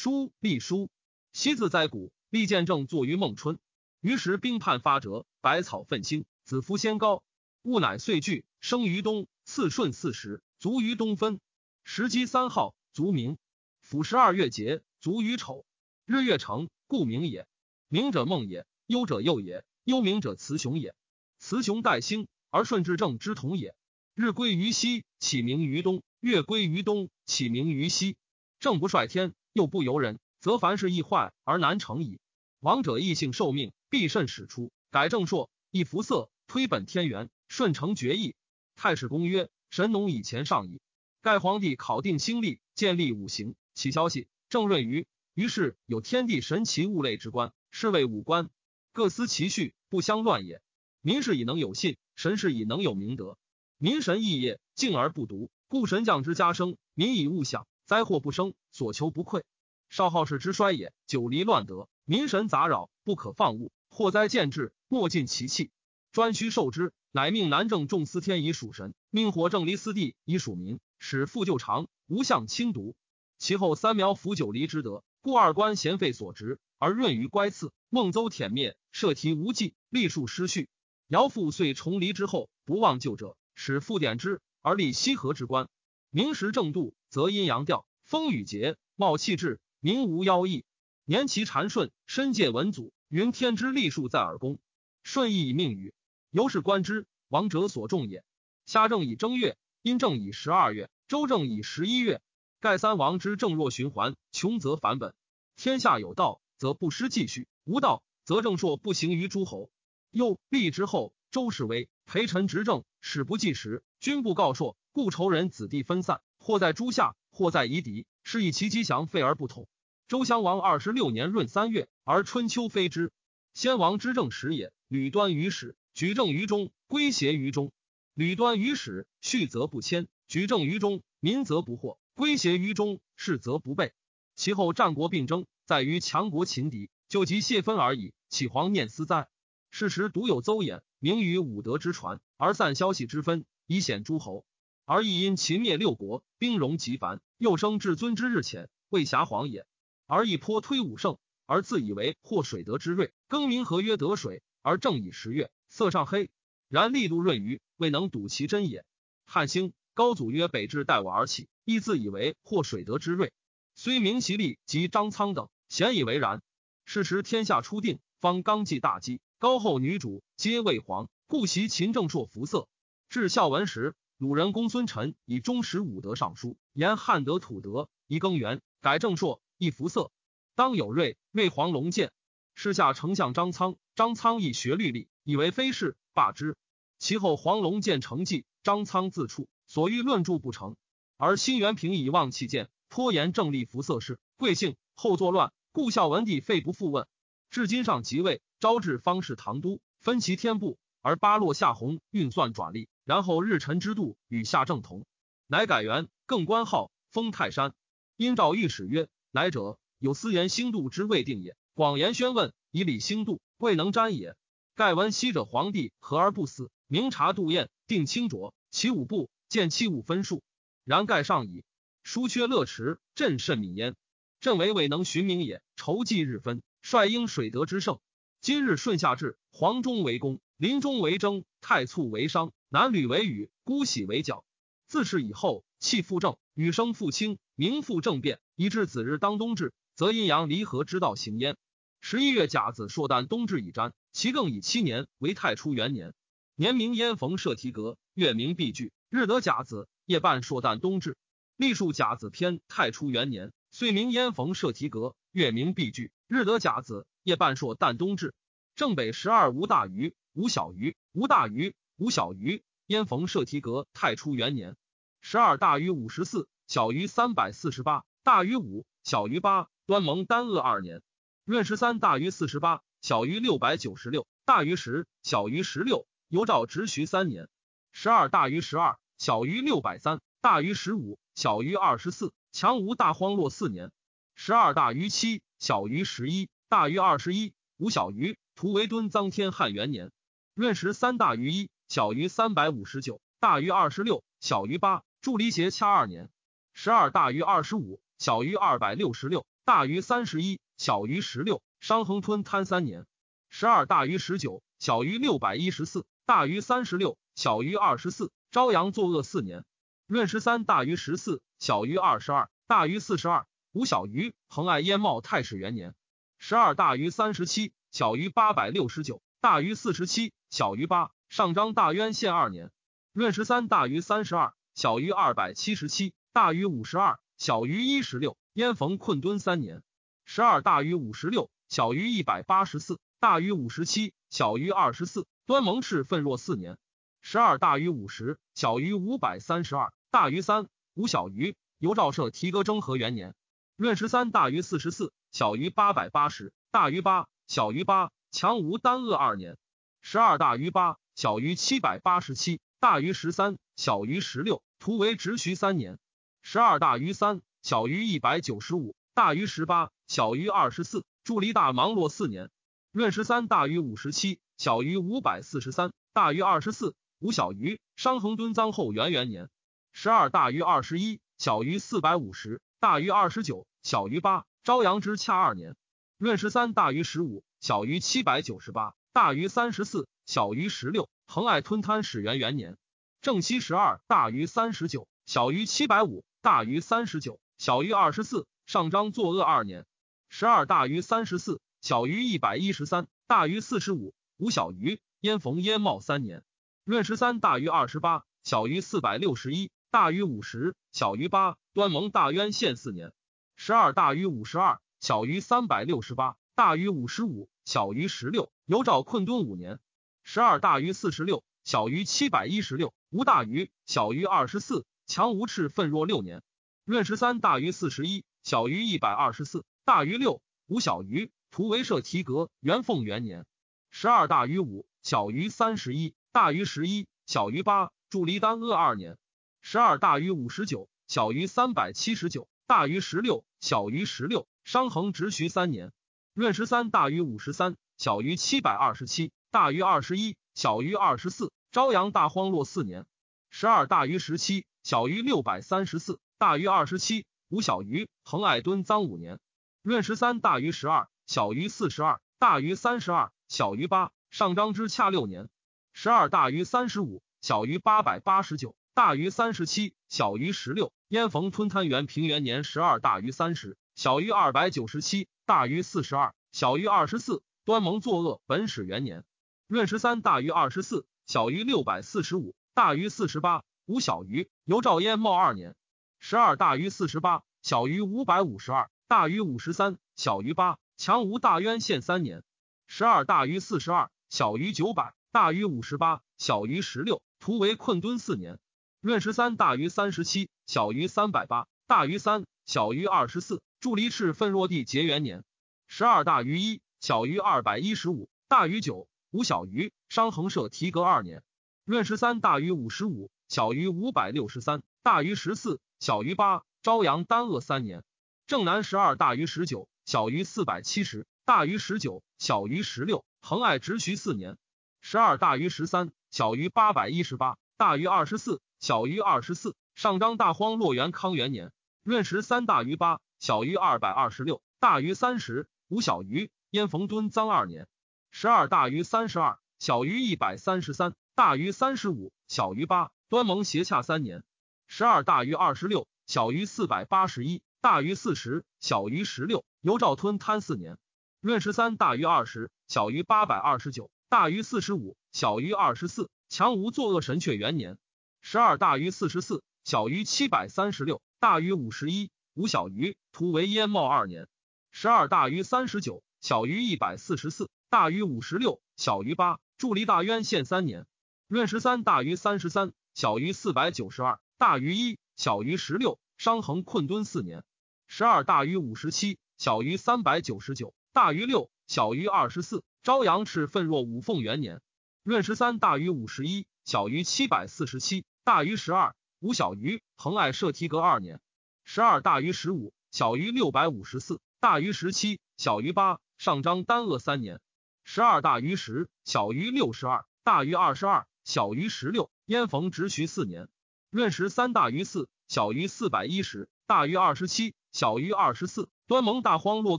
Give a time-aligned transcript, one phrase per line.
[0.00, 0.90] 书隶书，
[1.32, 3.58] 昔自在古，立见证作于孟春。
[4.00, 7.24] 于时兵叛发折，百草奋兴，子夫先高。
[7.62, 9.26] 物乃岁聚，生于东。
[9.44, 11.40] 次顺四时，卒于东分。
[11.82, 13.38] 时机三号，卒明。
[13.80, 15.66] 甫十二月节，卒于丑。
[16.04, 17.48] 日月成，故明也。
[17.88, 19.64] 明者梦也，幽者佑也。
[19.82, 20.94] 幽明者雌雄也。
[21.40, 23.74] 雌雄待兴，而顺至正之同也。
[24.14, 28.16] 日归于西，启明于东；月归于东，启明于西。
[28.60, 32.20] 正不率天，又不由人，则凡事易坏而难成矣。
[32.60, 37.28] 王者异性受命，必慎始出，改正朔，易服色，推本天元。
[37.48, 38.36] 顺承决议，
[38.76, 40.80] 太史公曰：“神农以前上矣。”
[41.22, 45.08] 盖皇帝考定兴历，建立五行，起消息，正闰于。
[45.34, 48.48] 于是有天地神奇物类之官，是谓五官，
[48.92, 50.62] 各司其序，不相乱也。
[51.00, 53.36] 民事以能有信，神事以能有明德。
[53.76, 59.42] 民神异业，敬而不独，故神降之加生，民以物享，灾祸不生，所求不匮。
[59.88, 65.70] 少好事之衰也，久离乱德，民神杂扰，不可放物，祸灾渐至，莫尽其气。
[66.12, 72.96] 专需受之，乃命南正众司天以属神，命火正离司地以属民，使复旧常，无相亲独。
[73.38, 77.72] 其后三苗辅九离之德，故二官贤废所职，而润于乖次。
[77.88, 80.68] 孟邹舔灭，设题无忌，立数失序。
[81.06, 85.68] 尧父遂重离之后，不忘旧者，使复典之，而立西河之官。
[86.10, 90.64] 明时正度，则阴阳调，风雨节，茂气至，民无妖异。
[91.04, 94.58] 年其禅顺，身介文祖，云天之立数在耳公，
[95.02, 95.94] 顺义以命语。
[96.30, 98.24] 由是观之，王者所重也。
[98.66, 102.20] 夏正以正月，殷正以十二月，周正以十一月。
[102.60, 105.14] 盖三王之正若循环，穷则反本。
[105.54, 109.70] 天下有道，则不失继续；无道，则正朔不行于诸侯。
[110.10, 119.66] 又立之后，周氏威，陪臣执政，使不计时，君不告朔，故仇人子弟分散，或在诸夏，或在夷狄，是以其吉祥废而不统。
[120.06, 123.10] 周襄王二十六年闰三月，而春秋非之。
[123.54, 125.78] 先王之政时也，吕端于始。
[125.94, 127.70] 举政于中，归邪于中；
[128.12, 133.94] 吕端于始，序则不迁；举政于中，民则不惑；归邪于中，事则不备。
[134.36, 138.12] 其后战国并争，在于强国秦敌，就即泄分而已。
[138.28, 139.26] 岂皇念思哉？
[139.70, 144.44] 是时独有邹衍，名于武德之传，而散消息之分，以显诸侯。
[144.90, 149.66] 而亦因秦灭六国，兵戎极繁，又生至尊之日浅，未暇皇也。
[150.06, 155.50] 而亦颇推武圣，而自以为获水德之瑞，更名何曰得水，而正以十月。
[155.68, 156.30] 色上黑，
[156.68, 158.86] 然力度润于，未能睹其真也。
[159.26, 163.34] 汉兴高祖曰：“北至待我而起，亦自以为获水德之瑞。
[163.74, 166.40] 虽明其力及张苍等，咸以为然。
[166.86, 172.66] 是时天下初定，方刚纪大基，高后女主皆未皇，故袭秦正朔服色。
[173.10, 180.10] 至孝文时，鲁人公孙臣以忠实武德尚书，言汉德土德，宜更元，改正朔，亦服色。
[180.56, 182.10] 当有瑞，魏黄龙见。
[182.56, 186.56] 世下丞相张苍，张苍亦学律历。”以为非是，罢之。
[186.98, 190.74] 其后黄龙见成绩，张苍自处，所欲论著不成。
[191.16, 197.06] 而辛元平以望弃见，颇言正立服色事，贵姓后作乱，故孝文帝废不复问。
[197.50, 205.06] 至今上即位，招致方士唐都，分其天部，而八落下弘运算转吏，然后日辰之度与夏正同，
[205.46, 207.74] 乃改元，更官号，封泰山。
[208.16, 214.36] 因诏御史曰：“来者有私言兴度之未定也。”广言宣问，以礼兴度，未能沾也。
[214.74, 220.42] 盖闻昔者皇帝和而不死，明察度验，定清浊，其五部见器物分数。
[220.84, 221.64] 然盖上矣。
[222.02, 223.94] 疏缺乐池，朕甚敏焉。
[224.40, 225.62] 朕为未能寻明也。
[225.76, 228.00] 筹计日分，率应水德之盛。
[228.40, 234.44] 今日顺夏至，黄中为公，临中为征，太簇为商，南吕为禹，姑喜为角。
[234.86, 241.56] 自是以后，气复正，雨生复清，名复正变，以至子日当冬至，则阴阳离合之道行焉。
[242.00, 243.92] 十一月甲子朔旦冬至已瞻。
[244.12, 246.14] 其更以七年为太初元年，
[246.54, 251.16] 年名焉逢社提格，月名毕具，日得甲子，夜半朔旦冬至。
[251.56, 258.34] 历数甲子偏太初元年，岁名焉逢社提格，月名毕具，日得甲子，夜半朔旦冬至。
[258.74, 262.64] 正北十二无大鱼，无小鱼，无大鱼，无小鱼。
[262.86, 264.76] 焉逢社提格，太初元年，
[265.20, 269.68] 十二大于五十四，小于三百四十八，大于五，小于八。
[269.84, 271.02] 端蒙丹鄂二年，
[271.44, 272.80] 闰十三大于四十八。
[273.02, 276.08] 小于六百九十六，大于十，小于十六。
[276.28, 277.50] 由赵直徐三年，
[277.92, 282.32] 十二大于十二，小于六百三，大于十五，小于二十四。
[282.52, 283.92] 强吴大荒落四年，
[284.34, 288.36] 十二大于七，小于十一，大于二十一，无小于。
[288.54, 290.12] 图为敦臧天汉元年，
[290.54, 295.02] 闰十三大于一，小于三百五十九，大于二十六，小于八。
[295.22, 296.28] 祝离邪掐二年，
[296.74, 301.62] 十二大于二十五，小于二百六十六，大于三十一，小于十六。
[301.80, 303.06] 商衡吞贪三年。
[303.48, 308.30] 十二大于十九，小于六百一十四，大于三十六，小于二十四。
[308.50, 309.64] 朝阳作恶四年。
[310.06, 315.94] 闰十三大于十四，小于二十二，大于四十二，吴小于恒爱燕茂太史元年。
[316.38, 321.10] 十二大于三十七，小于八百六十九，大于四十七，小于八。
[321.28, 322.70] 上章大渊献二年。
[323.12, 328.38] 闰十三大于三十二，小于二百七十七，大于五十二，小于一十六。
[328.54, 329.82] 燕逢困敦三年。
[330.24, 335.26] 十二大于五十六，小于一百八十四，大于五十七，小于二十四。
[335.44, 336.78] 端蒙氏奋若四年。
[337.20, 339.92] 十二大于五十，小于五百三十二。
[340.10, 341.56] 大于三，无小于。
[341.78, 343.34] 由赵社提革征和元年，
[343.76, 348.10] 闰十三大于四十四，小于八百八十，大于八，小于八。
[348.30, 349.56] 强无单恶二年，
[350.02, 354.62] 十二大于八，小于七百八十七，大于十三，小于十六。
[354.78, 355.98] 图为直徐三年，
[356.42, 361.06] 十二大于三，小于一百九十五，大于十八，小于二十四。
[361.24, 362.50] 助离大芒洛四年，
[362.92, 367.80] 闰十三大于五十七，小于五百四十三，大于二十四，无小于。
[367.96, 369.48] 商衡敦臧后元元年。
[369.92, 374.44] 十二大于二十一，小于四百五十，大于二十九，小于八。
[374.68, 375.76] 朝阳之恰二年，
[376.18, 381.08] 闰十三大于十五，小于七百九十八，大于三十四，小于十六。
[381.26, 382.76] 恒爱吞贪始元元年，
[383.22, 388.46] 正七十二大于三十九，小于七百五，大于三十九，小于二十四。
[388.66, 389.86] 上章作恶二年，
[390.28, 395.00] 十二大于三十四，小于一百一十三，大于四十五，无小于。
[395.20, 396.44] 燕逢燕茂三年，
[396.84, 399.70] 闰十三大于二十八，小于四百六十一。
[399.90, 401.56] 大于五十，小于八。
[401.72, 403.14] 端蒙大渊献四年。
[403.60, 408.52] 十二大于五十二，小于三百六十八，大于五十五，小于十六。
[408.66, 409.80] 由赵困敦五年。
[410.22, 414.86] 十二大于四十六，小于七百一十六，无大于，小于二十四。
[415.06, 416.40] 强无赤奋若六年。
[416.84, 421.32] 闰十三大于四十一，小于一百二十四，大于六，无小于。
[421.50, 423.44] 图为社提格元凤元年。
[423.90, 427.90] 十二大于五，小于三十一，大于十一，小于八。
[428.08, 429.18] 助离丹阿二年。
[429.60, 434.46] 十二大于五十九，小于三百七十九，大于十六，小于十六。
[434.64, 435.92] 商衡直徐三年。
[436.34, 441.52] 闰十三大于五十三，小于七百二十七，大于二十一，小于二十四。
[441.72, 443.06] 朝阳大荒落四年。
[443.50, 448.08] 十二大于十七，小于六百三十四，大于二十七，无小于。
[448.24, 449.40] 恒爱敦臧五年。
[449.82, 454.12] 闰十三大于十二，小于四十二，大于三十二，小于八。
[454.30, 455.48] 上章之恰六年。
[455.94, 458.76] 十二大于三十五，小于八百八十九。
[458.92, 460.92] 大于三十七，小于十六。
[461.08, 467.42] 燕逢吞贪元平元年十二，大于三十，小于二百九十七，大于四十二，小于二十四。
[467.64, 469.24] 端蒙作恶本始元年，
[469.68, 474.50] 闰十三大于二十四，小于六百四十五，大于四十八，无小于。
[474.64, 475.74] 由赵燕茂二年，
[476.18, 480.78] 十二大于四十八，小于五百五十二，大于五十三，小于八。
[480.98, 482.42] 强吴大渊县三年，
[482.86, 487.22] 十二大于四十二，小于九百，大于五十八，小于十六。
[487.38, 488.58] 图为困敦四年。
[489.00, 493.62] 闰十三大于三十七，小于三百八，大于三，小于二十四。
[493.80, 495.42] 助离赤奋若地结元年。
[495.86, 499.94] 十二大于一，小于二百一十五，大于九，无小于。
[500.10, 501.42] 商衡社提格二年。
[501.86, 506.64] 闰十三大于五十五，小于五百六十三，大于十四，小于八。
[506.82, 508.04] 朝阳丹鄂三年。
[508.46, 513.24] 正南十二大于十九，小于四百七十，大于十九，小于十六。
[513.40, 514.58] 恒爱直徐四年。
[515.00, 518.60] 十二大于十三，小于八百一十八，大于二十四。
[518.80, 521.72] 小于二十四，上章大荒洛元康元年，
[522.04, 526.52] 闰十三大于八，小于二百二十六，大于三十，无小于。
[526.70, 527.88] 燕逢敦臧二年，
[528.30, 533.10] 十二大于三十二，小于一百三十三，大于三十五，小于八。
[533.28, 534.44] 端蒙斜洽三年，
[534.86, 539.64] 十二大于二十六，小于四百八十一，大于四十，小于十六。
[539.80, 540.96] 由赵吞贪四年，
[541.40, 546.30] 闰十三大于二十，小于八百二十九，大于四十五，小于二十四。
[546.48, 547.98] 强吴作恶神阙元年。
[548.40, 553.16] 十二大于四十四，小于七百三十六，大于五十一，无小于。
[553.32, 554.46] 图为燕茂二年。
[554.90, 559.60] 十二大于三十九，小于一百四十四，大于五十六，小于八。
[559.78, 561.06] 助离大渊县三年。
[561.46, 566.20] 闰十三大于三十三，小于四百九十二，大于一，小于十六。
[566.36, 567.64] 伤衡困敦四年。
[568.06, 572.84] 十二大于五十七，小于三百九十九，大于六，小于二十四。
[573.02, 574.82] 朝阳赤奋若五凤元年。
[575.22, 578.26] 闰十三大于五十一，小于七百四十七。
[578.44, 580.02] 大于十二，吴小于。
[580.16, 581.40] 恒爱社提革二年。
[581.84, 586.18] 十二大于十五，小于六百五十四，大于十七，小于八。
[586.38, 587.60] 上章丹鄂三年。
[588.04, 592.30] 十二大于十，小于六十二，大于二十二，小于十六。
[592.46, 593.68] 燕逢直徐四年。
[594.10, 598.88] 闰十三大于四，小于四百一十，大于二十七，小于二十四。
[599.06, 599.98] 端蒙大荒若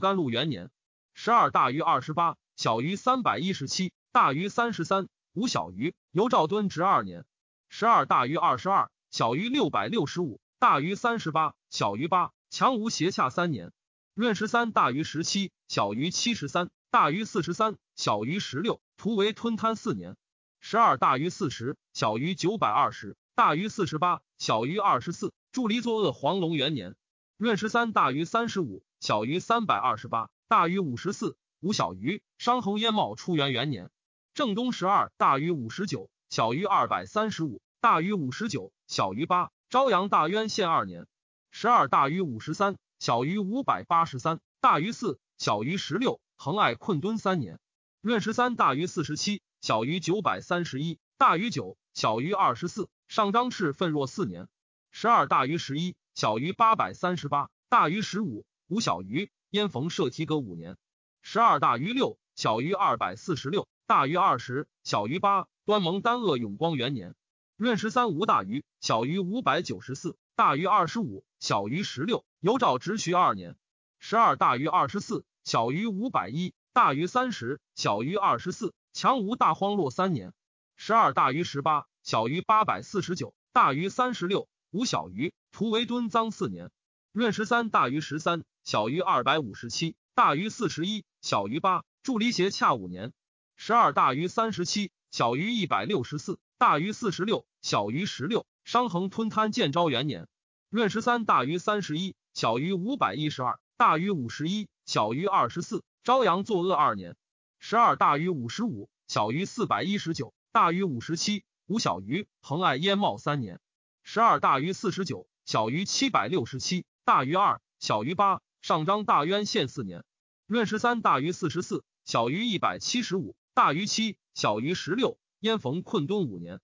[0.00, 0.70] 干禄元年。
[1.14, 5.94] 十二大于二十八，小于三百一十七，大于三十三，无小于。
[6.10, 7.24] 由赵敦直二年。
[7.68, 12.30] 十二大于二十二，小于六百六十五，大于三十八，小于八。
[12.48, 13.72] 强无斜洽三年。
[14.14, 18.80] 闰十三大于十七，小于七十三，大于四十三，小于十六。
[18.96, 20.16] 图为吞贪四年。
[20.60, 25.32] 十二大于四十，小于九百二十，大于四十八，小于二十四。
[25.50, 26.94] 助离作恶黄龙元年。
[27.36, 32.22] 闰十三大于三十五，小于三百二十八，大于五十四，无小于。
[32.38, 33.90] 商衡燕茂初元元年。
[34.34, 36.10] 正东十二大于五十九。
[36.28, 39.50] 小于二百三十五，大于五十九，小于八。
[39.70, 41.06] 朝阳大渊县二年，
[41.50, 46.20] 十二大于五十三，小于五百八十三，大于四，小于十六。
[46.36, 47.58] 恒爱困敦三年，
[48.02, 52.90] 闰十三大于四十七，小于九百三十一，大于九，小于二十四。
[53.08, 54.48] 上张氏奋若四年，
[54.90, 59.30] 十二大于十一，小于八百三十八，大于十五，无小于。
[59.48, 60.76] 燕逢射提阁五年，
[61.22, 65.48] 十二大于六，小于二百四十六，大于二十，小于八。
[65.64, 67.14] 端蒙丹鄂永光元年，
[67.60, 72.24] 闰十三无大于，小于五百九十四，大于二十五，小于十六。
[72.40, 73.54] 由赵直徐二年，
[73.98, 78.72] 十二大于二十四，小于五百一，大于三十，小于二十四。
[78.94, 80.32] 强无大荒落三年，
[80.74, 85.34] 十二大于十八，小于八百四十九，大于三十六，无小于。
[85.52, 86.70] 图为敦臧四年，
[87.12, 91.84] 闰十三大于十三，小于二百五十七，大于四十一，小于八。
[92.02, 93.12] 助离邪恰五年，
[93.54, 94.90] 十二大于三十七。
[95.10, 98.46] 小于一百六十四，大于四十六，小于十六。
[98.64, 100.28] 商衡吞贪建昭元年，
[100.68, 105.82] 闰十三大于三十一，小于五百一十二，大于五十一，小于二十四。
[106.04, 107.16] 朝阳作恶二年，
[107.58, 112.28] 十二大于五十五，小于四百一十九，大于五十七，无小于。
[112.40, 113.60] 恒爱燕茂三年，
[114.02, 118.40] 十二大于四十九，小于七百六十七，大于二，小于八。
[118.62, 120.04] 上章大渊县四年，
[120.46, 124.16] 闰十三大于四十四，小于一百七十五，大于七。
[124.34, 126.60] 小于十六，燕逢困敦五年，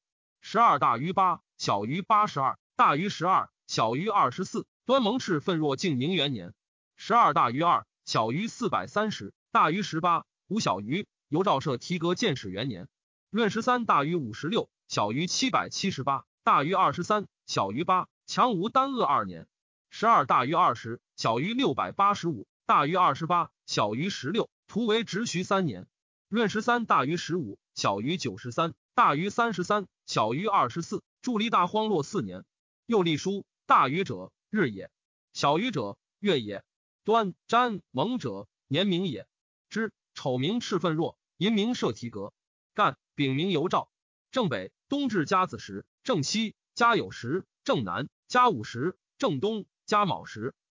[0.49, 4.65] 十二大于八，小于八十二，大于十二，小于二十四。
[4.85, 6.55] 端蒙氏奋若敬宁元年，
[6.95, 11.09] 十二大于二，小于四百三十，大于十八，无小于。
[11.29, 12.87] 由赵射提阁建始元年，
[13.31, 18.07] 闰十三大于五十六，小于七百七十八，大于二十三，小于八。
[18.25, 19.49] 强无丹鄂二年，
[19.91, 24.49] 十二大于二十，小于六百八十五，大于二十八，小于十六。
[24.69, 25.89] 图为直徐三年。
[26.37, 31.03] 闰十三大于十五，小于九十三，大于三十三，小于二十四。
[31.23, 32.45] 助立大荒落四年。
[32.85, 34.91] 又立书：大于者日也，
[35.33, 36.63] 小于者月也。
[37.05, 39.27] 端瞻蒙者年明也。
[39.71, 42.35] 之丑名赤奋若，寅名射提格，
[42.75, 43.89] 干丙名尤兆。
[44.31, 50.55] 正北冬至甲子时，正西甲酉时，正南甲午时，正东甲卯时。